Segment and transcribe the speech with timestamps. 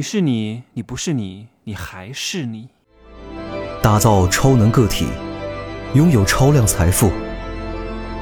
[0.00, 2.70] 你是你，你不是你，你还是你。
[3.82, 5.04] 打造超能个体，
[5.94, 7.10] 拥有超量财富，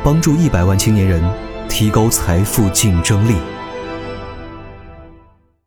[0.03, 1.23] 帮助一百万青年人
[1.69, 3.37] 提高财富竞争力。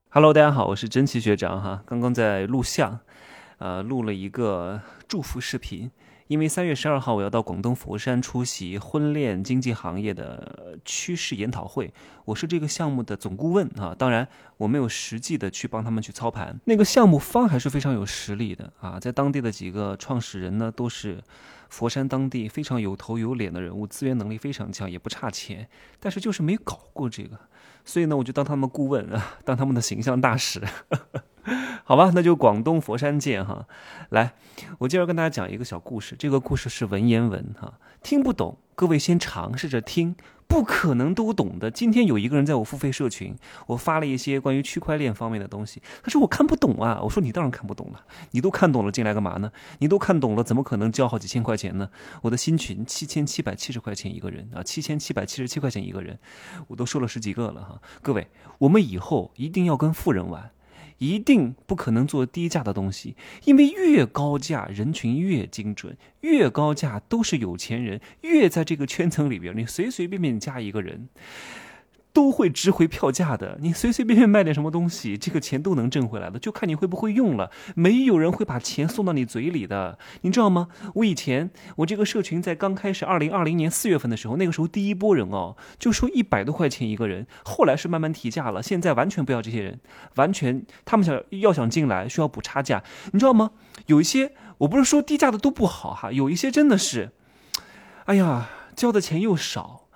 [0.10, 3.00] Hello，大家好，我是真奇学长哈，刚刚在录像，
[3.59, 5.91] 呃，录了一个祝福视频。
[6.32, 11.93] 因为三月十二号我要到广东佛山出席婚恋经济行业的趋势研讨会，
[12.23, 13.93] 我是这个项目的总顾问啊。
[13.93, 14.25] 当然，
[14.55, 16.57] 我没有实际的去帮他们去操盘。
[16.64, 21.21] 那个项目方还是非常有实力的啊，在当地的几个创始人呢，都是
[21.68, 25.68] 佛山当地非常有头有脸的人物，资源能力非常强，也不差钱，
[26.00, 27.37] 但是就是没搞过这个，
[27.84, 30.61] 所以呢，我就当他们顾问啊，当他们的形象大使。
[31.83, 33.67] 好吧，那就广东佛山见哈。
[34.09, 34.33] 来，
[34.80, 36.16] 我接着跟大家讲一个小故事。
[36.17, 40.16] 这个故事是文言文哈，听不懂，各位先尝试着听，
[40.47, 41.72] 不可能都懂的。
[41.72, 43.36] 今天有一个人在我付费社群，
[43.67, 47.00] 我发了一些关于区块链方面的东西，他说我看不懂啊。
[47.02, 49.52] 我说你当然看不懂了，你都看懂了进来干嘛呢？
[49.80, 51.89] 你都看懂了，怎么可能交好几千块钱呢？
[52.22, 56.20] 我的新群七千七百七十块钱一个人啊，七千七百七十七块钱一个人，
[56.67, 57.81] 我都收了十几个了哈。
[58.02, 58.28] 各位，
[58.59, 60.52] 我们以后一定要跟富人玩。
[61.02, 71.10] 一定不可能做低价的东西，因为越高价人群越精准，越高价都是有钱人，越在这个圈层里边，你随随便便加一个人，
[72.14, 73.58] 都会值回票价的。
[73.62, 77.52] 你随随便便卖点什么东西，这个钱都能挣回来的，就看你会不会用了。
[77.76, 80.67] 没有人会把钱送到你嘴里的，你知道吗？
[80.95, 89.80] 我以前我这个社群在刚开始，二零二零年四月份的时候，那个时候第一波人哦，就说一百多块钱一个人，后来是慢慢提价了，现在完全不要这些人，
[90.16, 93.52] 完全他们想要想进来需要补差价，你知道吗？
[93.88, 97.12] 有一些我不是说低价的都不好哈，有一些真的是，
[98.06, 99.88] 哎呀，交的钱又少，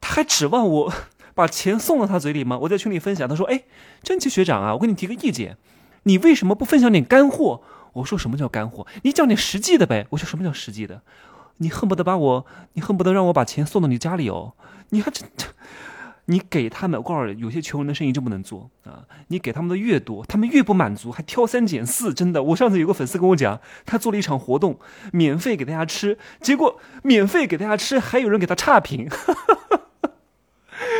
[0.00, 0.92] 他还指望我。
[1.38, 2.58] 把钱送到他嘴里吗？
[2.62, 3.62] 我在群里分享，他说：“哎，
[4.02, 5.56] 真奇学长啊，我给你提个意见，
[6.02, 7.62] 你为什么不分享点干货？”
[7.94, 8.84] 我说：“什么叫干货？
[9.04, 11.02] 你讲点实际的呗。”我说：“什么叫实际的？
[11.58, 14.54] 你恨不得把我，你恨不得让我把钱送到你家里哦？
[14.88, 15.28] 你还真，
[16.26, 19.04] 你给他们，我告诉你，有些穷人的生意就不能做啊！
[19.28, 22.12] 你给他们的越多，他们越不满足，还挑三拣四。
[22.12, 24.80] 真的，我上次有个粉丝跟我讲，他做了一场活动，
[25.12, 29.08] 免费给大家吃，结果免费给大家吃，还有人给他差评。”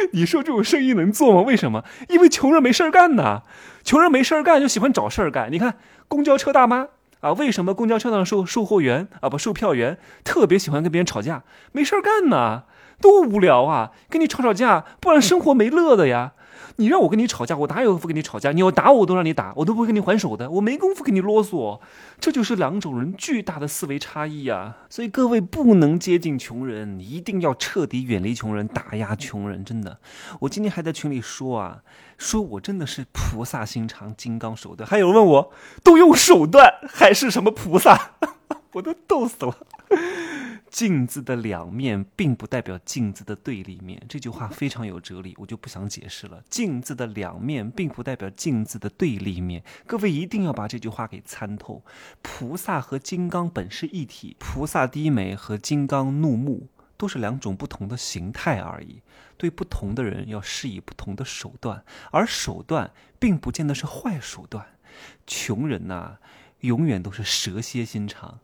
[0.12, 1.42] 你说这种生意能做吗？
[1.42, 1.84] 为什么？
[2.08, 3.42] 因为穷人没事儿干呐，
[3.84, 5.50] 穷人没事儿干就喜欢找事儿干。
[5.50, 5.76] 你看
[6.08, 6.88] 公交车大妈
[7.20, 11.42] 啊，为什么公交车上售售货员啊不售票员特别喜欢跟别人吵架？
[11.72, 12.62] 没事儿干呐，
[13.00, 13.90] 多无聊啊！
[14.08, 16.32] 跟你吵吵架，不然生活没乐的呀。
[16.76, 18.52] 你让我跟你吵架，我哪有功夫跟你吵架？
[18.52, 21.80] 你要打我，我都让你打，我都不会跟你还手的，我没工夫跟你啰嗦。
[22.20, 24.78] 这就是两种人巨大的思维差异啊！
[24.88, 29.64] 所以各位不能接近穷人，一定要彻底远离穷人，打压穷人。
[29.64, 29.98] 真的，
[30.40, 31.82] 我今天还在群里说啊，
[32.16, 34.88] 说我真的是菩萨心肠，金刚手段。
[34.88, 35.52] 还有人问我，
[35.82, 38.12] 都用手段还是什么菩萨？
[38.72, 39.56] 我都逗死了。
[40.70, 46.42] 镜子的两面并不代表镜子的对立面，这句话非常有哲理，我就不想解释了。
[46.48, 51.82] 镜子的两面并不代表镜子的对立面，各位一定要把这句话给参透。
[52.22, 59.02] 菩萨和金刚本是一体，菩萨低眉和金刚怒目都是两种不同的形态而已。
[59.36, 62.90] 对不同的人要施以不同的手段，而手段
[63.20, 64.66] 并不见得是坏手段。
[65.26, 66.20] 穷人呐、啊，
[66.60, 68.40] 永远都是蛇蝎心肠。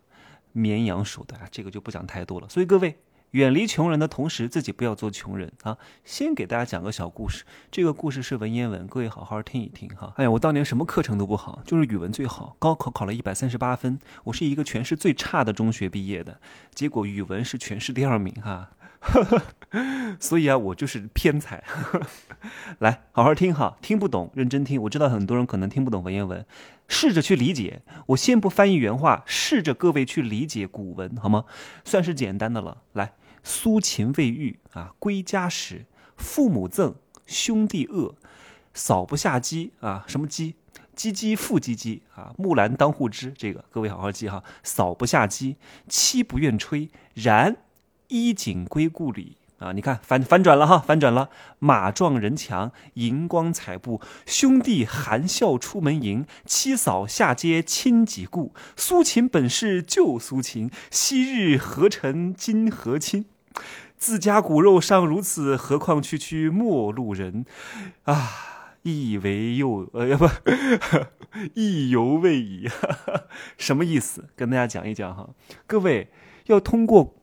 [0.55, 2.49] 绵羊手段，这个就不讲太多了。
[2.49, 2.97] 所以各位
[3.33, 5.77] 远离穷人的同时，自己不要做穷人啊！
[6.05, 10.13] 先给大家讲个小故事，这个故事是文言文，各位好好听一听哈。
[10.17, 16.41] 哎呀，我当年什么课程都不好，就是语文最好，高考考了一百三十八分，我是一个全市最差的中学毕业的，
[16.73, 18.71] 结果语文是全市第二名哈。
[20.19, 21.63] 所以啊，我就是偏才。
[22.79, 24.81] 来，好好听哈，听不懂认真听。
[24.81, 26.47] 我知道很多人可能听不懂文言文，
[26.89, 27.83] 试着去理解。
[28.07, 31.45] 我先不翻译原话，试着各位去理解古文好吗？
[31.85, 32.83] 算是简单的了。
[32.93, 35.87] 来，苏秦未遇啊，归家时，
[36.17, 36.95] 父母赠，
[37.27, 38.15] 兄弟恶，
[38.73, 40.55] 扫不下机啊，什么机？
[40.97, 43.33] 唧唧复唧唧啊，木兰当户织。
[43.37, 45.57] 这个各位好好记哈，扫不下机，
[45.89, 47.57] 妻不愿吹，然。
[48.09, 49.73] 衣锦归故里啊！
[49.73, 51.31] 你看反反转了哈，反转了。
[51.59, 56.27] 马撞人墙，银光彩布，兄弟含笑出门迎。
[56.45, 63.25] 妻嫂下阶亲几顾，苏秦本是旧苏秦，昔日何曾今何亲？
[63.97, 67.47] 自家骨肉尚如此，何况区区陌路人
[68.05, 68.31] 啊！
[68.83, 70.29] 意为又呃不，
[71.55, 72.69] 意犹未已。
[73.57, 74.29] 什么意思？
[74.37, 75.31] 跟大家讲一讲哈，
[75.67, 76.11] 各位
[76.49, 77.15] 要通过。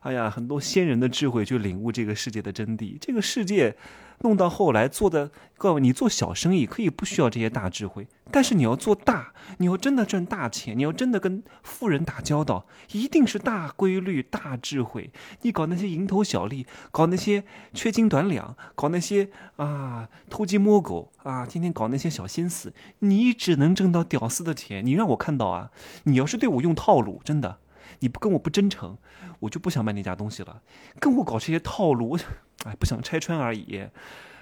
[0.00, 2.96] 哎呀，很多先人的智慧去领悟这个世界的真谛。
[3.00, 3.76] 这个世界
[4.20, 15.10] 弄到后来做的，各位，你做小生意可以不需要这些大智慧，但是你要做大，你要真的赚大钱，你要真的跟富人打交道，一定是大规律、大智慧。
[15.42, 24.84] 你搞那些蝇头小利，搞那些缺斤短两，搞那些啊偷鸡摸狗啊，天天搞那些小心思，你只能挣到屌丝的钱。
[24.84, 25.70] 你让我看到啊，
[26.04, 27.58] 你要是对我用套路，真的，
[28.00, 28.96] 你不跟我不真诚，
[29.40, 30.62] 我就不想卖那家东西了。
[30.98, 32.18] 跟我搞这些套路。
[32.64, 33.86] 哎，不想拆穿而已，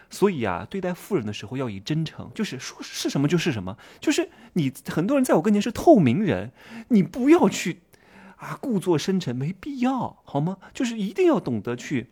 [0.08, 6.50] 所以啊，对待富人的时候要以真诚，就是说是什么就是什么，就是你很多人在我跟前是透明人，
[6.88, 7.82] 你不要去
[8.37, 10.56] 啊故作深沉，没必要，好吗？
[10.73, 12.11] 就是一定要懂得去。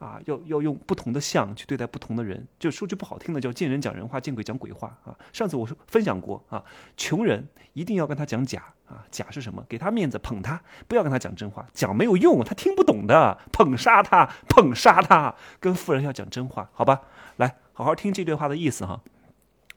[0.00, 5.14] 啊，要要用不同的相去对待不同的人，就说句不好听的，叫见人讲人话，见鬼讲鬼话啊。
[5.30, 6.64] 上次我说分享过啊，
[6.96, 9.62] 穷人一定要跟他讲假啊，假是什么？
[9.68, 10.58] 给他面子，捧他，
[10.88, 15.34] 不要跟他讲真话，讲没有用，他听不懂的，捧杀他，捧杀他。
[15.60, 17.02] 跟富人要讲真话，好吧？
[17.36, 19.00] 来，好好听这段话的意思哈。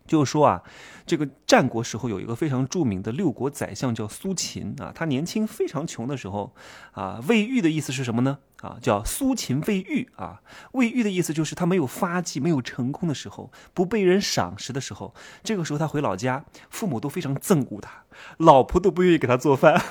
[0.06, 0.64] 就是说啊，
[1.06, 6.54] 这个战国时候有一个非常著名的六国宰相叫苏秦啊，他年轻非常穷的时候
[6.92, 8.40] 啊，未育的意思是什么呢？
[8.62, 10.42] 啊，叫苏秦未育啊，
[10.74, 15.14] 未育的意思就是他没有发迹、没有成功的时候，不被人赏识的时候，
[15.44, 18.04] 这个时候他回老家，父母都非常憎恶他，
[18.38, 19.82] 老婆都不愿意给他做饭。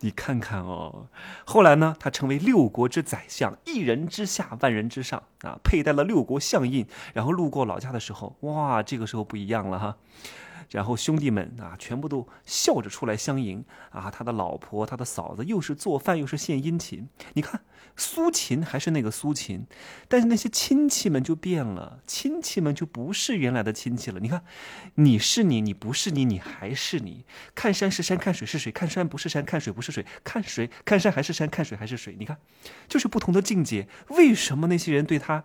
[0.00, 1.08] 你看看哦，
[1.44, 9.96] 后来呢，他成为六国之宰相，一人之下，万人之上啊，佩戴了六国相印，然后路过老家的时候，哇，这个时候不一样了哈。
[10.70, 14.10] 然后兄弟们啊，全部都笑着出来相迎啊！
[14.10, 17.08] 他的老婆，他的嫂子，又是做饭又是献殷勤。
[17.32, 17.62] 你看，
[17.96, 19.66] 苏秦还是那个苏秦，
[20.08, 24.20] 但是那些亲戚们就变了，亲戚们就不是原来的亲戚了。
[24.20, 24.44] 你看，
[24.96, 27.24] 你是你，你不是你，你还是你。
[27.54, 32.14] 看山是山，看水是水；看山不是山，看水不是水；看水看山还是山，看水还是水。
[32.18, 32.36] 你看，
[32.86, 33.88] 就是不同的境界。
[34.08, 35.44] 为什么那些人对他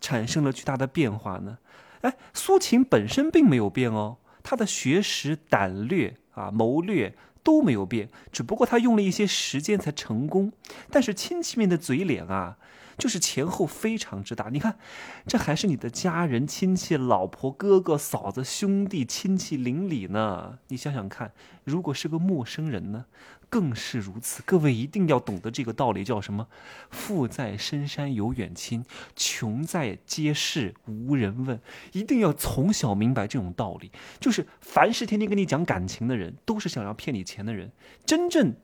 [0.00, 1.58] 产生了巨大的变化呢？
[2.02, 4.18] 哎，苏秦本身并没有变哦。
[4.42, 10.52] 他的学识、胆略啊、谋略都没有变，只不过他用了一些时间才成功。
[10.90, 12.58] 但是亲戚们的嘴脸啊，
[12.98, 14.48] 就是前后非常之大。
[14.50, 14.78] 你看，
[15.26, 20.58] 这还是你的家人、亲戚、老婆、哥哥、嫂子、兄弟、亲戚邻里呢。
[20.68, 21.32] 你想想看，
[21.64, 23.06] 如果是个陌生人呢？
[23.48, 26.46] 更是如此，各位一定要懂得这个道理，叫什么？
[26.88, 28.84] 富在深山有远亲，
[29.16, 31.60] 穷在街市无人问。
[31.90, 33.90] 一定要从小明白这种道理，
[34.20, 37.72] 就是凡是天天跟你讲感情的人，都是想要骗你钱的人。
[38.06, 38.54] 真正。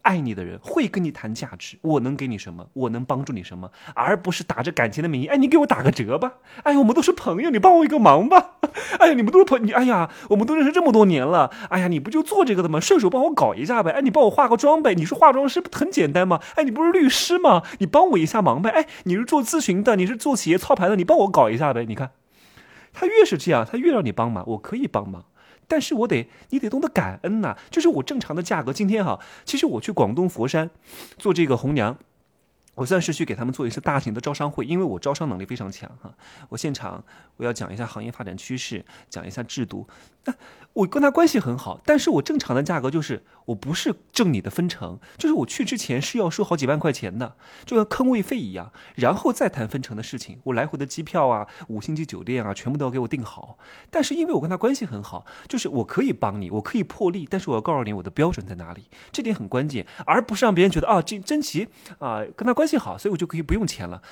[0.00, 2.66] 爱你的人会跟你谈价值，我能给你什么？
[2.72, 3.70] 我能帮助你什么？
[3.94, 8.56] 而不是打着感情的名义，哎，你给我打个折吧，哎，我们都是朋友，你帮我一个忙吧，
[8.98, 12.80] 哎呀，你们都是朋，你哎呀，我们都认识这么多年了，哎呀，你不就做这个的吗？
[12.80, 16.40] 顺手帮我搞一下呗，哎，你帮我化个妆呗，你说化妆师不很简单吗？
[16.56, 17.62] 哎，你不是律师吗？
[17.78, 22.10] 你帮我一下忙呗，哎，你是做咨询的，你是做企业操盘的，你帮我搞一下呗，你看，
[22.92, 25.24] 他越是这样，他越让你帮忙，我可以帮忙。
[25.72, 27.56] 但是我得，你得懂得感恩呐。
[27.70, 30.68] 就是我正常的价格，今天哈，其实我去广东佛山
[31.16, 31.96] 做这个红娘。
[32.74, 36.12] 我算是去给他们做一次大型的招商会，因为我招商能力非常强哈。
[36.50, 37.02] 我现场
[37.36, 39.88] 我要讲一下行业发展趋势，讲一下制度。
[40.24, 40.34] 那
[40.74, 47.36] 我跟他关系很好，但是我正常的价格就是我不是挣你的分成，就是我去之前是要收好几万块钱的，
[47.66, 50.40] 就跟坑位费一样，然后再谈分成的事情。
[50.44, 53.58] 我来回的机票啊，五星级酒店啊，全部都要给我订好。
[53.90, 61.68] 但是因为我跟他关系很好，就是我可以帮你，我可以破例，但是我要告诉你我的标准在哪里，这点很关键，而不是让别人觉得啊，这珍奇
[61.98, 62.52] 啊跟他。
[62.52, 64.02] 关系好，所以我就可以不用钱了。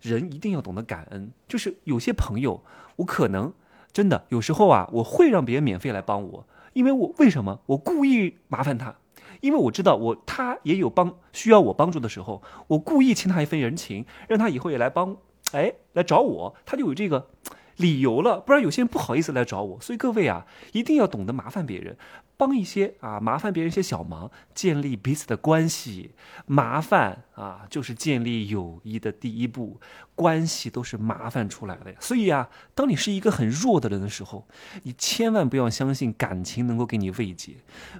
[0.00, 2.64] 人一定要懂得感恩，就是有些朋友，
[2.96, 3.52] 我可能
[3.92, 7.60] 真的有时候啊，我会让别人免费来帮我，因为我为什么？
[7.66, 8.94] 我故意麻烦他，
[9.40, 15.16] 因为我知道我他也有帮需要我帮助的时候，我故意欠他一份人情，让他以后也来帮，
[15.52, 17.28] 哎，来找我，他就有这个。
[17.76, 21.96] 理由了，不然有些人不好意思来找我，所以各位啊，一定要懂得麻烦别人，
[22.36, 26.12] 帮一些啊，麻烦别人一些小忙，建立彼此的关系。
[26.46, 29.80] 麻烦啊，就是建立友谊的第一步，
[30.14, 31.96] 关系都是麻烦出来的呀。
[32.00, 34.46] 所以啊，当你是一个很弱的人的时候，
[34.82, 37.54] 你千万不要相信感情能够给你慰藉。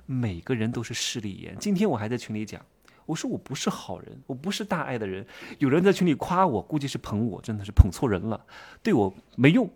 [0.07, 1.57] 每个人都是势利眼。
[1.59, 2.61] 今天我还在群里讲。
[3.07, 5.27] 我说我不是好人，我不是大爱的人。
[5.59, 8.45] 有人在群里夸我，估计是捧我，真的是捧错人了，
[8.83, 9.69] 对我没用。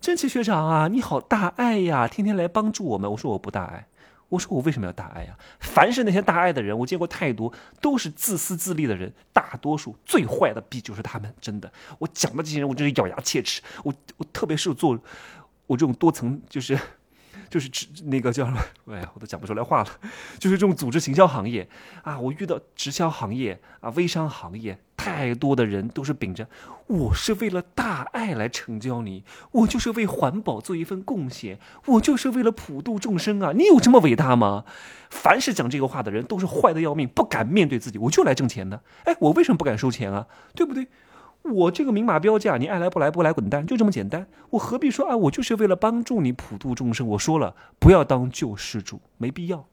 [0.00, 3.10] 真奇学长啊，你好大爱呀，天天来帮助我们。
[3.10, 3.86] 我说我不大爱，
[4.30, 5.38] 我说我为什么要大爱呀？
[5.60, 9.12] 凡是那些大爱的人，我见过太多，都是自私自利的人。
[9.32, 11.72] 大多数最坏的逼就是他们，真的。
[11.98, 13.62] 我讲的这些人，我真是咬牙切齿。
[13.84, 14.98] 我我特别是做
[15.66, 16.78] 我这种多层就是。
[17.52, 18.58] 就是直那个叫什么？
[18.86, 19.90] 哎呀，我都讲不出来话了。
[20.38, 21.68] 就是这种组织行销行业
[22.02, 24.78] 啊，我遇到直销行业啊、微商行业。
[24.96, 26.46] 太多的人都是秉着
[26.86, 33.52] 我是为了大爱来成交你，我就是为环保做一份贡献，我就是为了普度众生啊！
[33.52, 34.64] 你有这么伟大吗？
[35.10, 38.80] 凡是讲这个话的人都是坏的要命，不敢面对自己，我就来挣钱的。
[39.04, 40.28] 哎，我为什么不敢收钱啊？
[40.54, 40.86] 对不对？
[41.42, 44.26] 我这个明码标价，你爱来不来，不来滚蛋，就这么简单。
[44.50, 45.16] 我何必说啊？
[45.16, 47.06] 我就是为了帮助你普度众生。
[47.08, 49.66] 我说了，不要当救世主，没必要。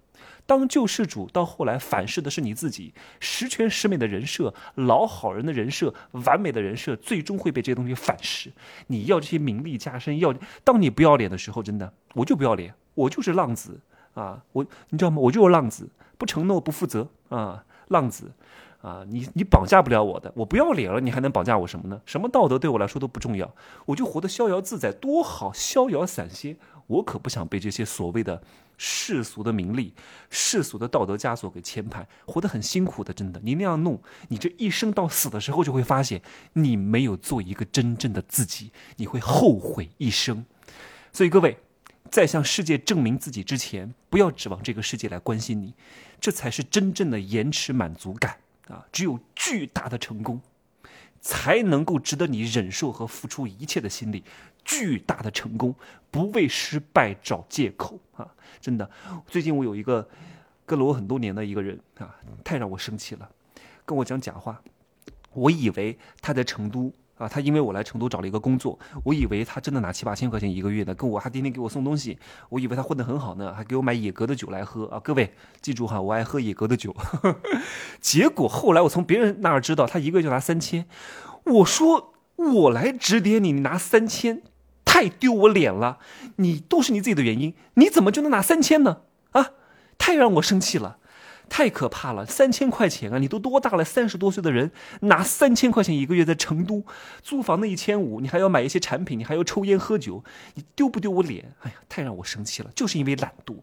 [0.45, 8.51] 当救世主，到后来反噬的是你自己，十全十美的人设、老好人的人设、完美的人设，最终会被这些东西反噬。
[8.87, 10.33] 你要这些名利加身，要
[10.63, 13.79] 当你不要脸的时候，真的，我就不要脸，我就是浪子
[14.15, 14.43] 啊！
[14.51, 15.17] 我你知道吗？
[15.19, 18.31] 我就是浪子，不承诺不负责啊，浪子
[18.81, 19.05] 啊！
[19.07, 22.01] 你你绑架不了我的，我不要脸了，你还能绑架我什么呢？
[22.05, 23.53] 什么道德对我来说都不重要，
[23.85, 26.57] 我就活得逍遥自在，多好，逍遥散歇。
[26.87, 28.41] 我可不想被这些所谓的。
[28.81, 29.93] 世俗的名利、
[30.29, 33.13] 世俗的道德枷锁给牵绊，活得很辛苦的。
[33.13, 36.21] 真的，你那样弄，你这一生到死的时候就会发现，
[36.53, 40.45] 你没有做一个真正的自己，你会后悔一生。
[41.11, 41.57] 所以各位，
[42.09, 45.73] 在向世界证明自己之前，不要指望这个世界来关心你，
[46.21, 48.37] 这才是真正的延迟满足感
[48.69, 48.85] 啊！
[48.91, 50.39] 只有巨大的成功。
[51.21, 54.23] 才能够值得你忍受和付出一切的心理，
[54.63, 55.75] 巨大的成功，
[56.09, 58.25] 不为失败找借口啊！
[58.61, 58.89] 真的，
[59.27, 60.07] 最近我有一个
[60.65, 63.29] 跟了我很多年的一个人啊，太让我生气了，
[63.83, 64.61] 跟我讲假话，
[65.33, 66.89] 我以为他在成都。
[67.19, 74.99] 啊，他因为我来成都找了一个工作，我以为他真的拿七八千块钱一个月呢，跟我还天天给我送东西，我以为他混得很好呢，还给我买野格的酒来喝啊！
[75.03, 76.95] 各位记住哈，我爱喝野格的酒。
[77.99, 80.87] 结果后来我从别人那儿知道，他一个月就拿三千，
[81.43, 84.41] 我说我来指点你，你拿三千，
[84.85, 85.99] 太丢我脸了，
[86.37, 89.01] 你都是你自己的原因，你怎么就能拿三千呢？
[89.31, 89.51] 啊，
[89.97, 90.97] 太让我生气了。
[91.49, 93.17] 太可怕了，三千块钱啊！
[93.17, 93.83] 你都多大了？
[93.83, 96.85] 三十多岁的人拿三千块钱一个月在成都
[97.21, 101.53] 租房的一千五，你还要买一些产品，你还要抽烟喝酒，你丢不丢我脸？
[101.61, 102.71] 哎呀，太让我生气了！
[102.75, 103.55] 就是因为懒惰，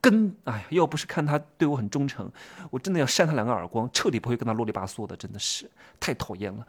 [0.00, 2.30] 跟哎呀，要不是看他对我很忠诚，
[2.70, 6.66] 我真的要扇他两个耳光，彻底不会跟他啰里吧嗦的，真的是太讨厌了。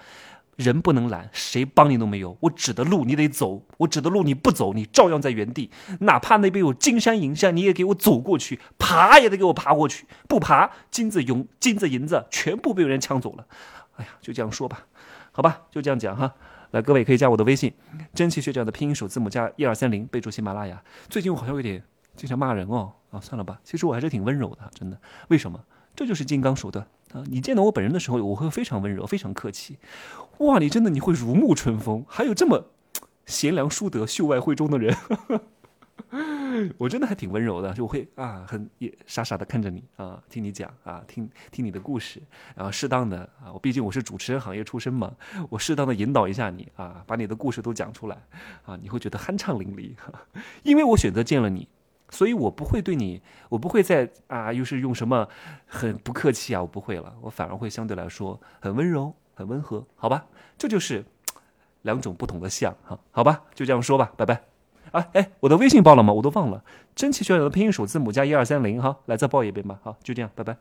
[0.57, 2.35] 人不能懒，谁帮你都没有。
[2.41, 5.69] 我指的路你得走，我指的路你不走，你照样在原地。
[6.01, 10.07] 哪怕那边有金山银山，你也给我走过去，爬也得给我爬过去。
[10.27, 13.45] 不爬，金子银金子银子全部被人抢走了。
[13.97, 14.85] 哎呀，就这样说吧，
[15.31, 16.33] 好吧，就这样讲哈。
[16.71, 17.71] 来，各位可以加我的微信，
[18.15, 20.83] 真奇学长的拼音首字母加一二三零，备注喜马拉雅。
[21.07, 21.83] 最近我好像有点
[22.15, 24.99] 经常骂人哦，啊，算了吧，其实我还是挺温柔的，真的。
[25.27, 25.59] 为什么？
[25.95, 27.23] 这就是金刚手段啊！
[27.27, 29.77] 你见到我本人的时候，我会非常温柔，非常客气。
[30.39, 32.65] 哇，你真的你会如沐春风，还有这么
[33.25, 34.95] 贤良淑德、秀外慧中的人，
[36.77, 42.21] 我真的还挺温柔的，就会啊，很也傻傻的看着你啊，听你讲啊，听听你的故事，
[42.55, 45.13] 然后适当的啊，我毕竟我是主持人行业出身嘛，
[45.49, 48.17] 我适当的引导一下你啊，把你的故事都讲出来
[48.65, 49.91] 啊，你会觉得酣畅淋漓，
[50.63, 51.67] 因为我选择见了你。
[52.09, 55.27] 所以我不会对你，我不会再啊，又是用什么
[55.65, 60.25] 很不客气啊，我不会了，我反而会相对来说很温柔、很温和，好吧？
[60.57, 61.03] 这就是
[61.81, 63.43] 两种不同的像哈，好吧？
[63.53, 64.41] 就这样说吧，拜拜。
[64.91, 66.13] 啊，哎，我的微信报了吗？
[66.13, 66.63] 我都忘了，
[66.95, 70.55] 真奇学长的拼音首字母加一二三零哈，来再报一遍吧，好，就这样，拜拜。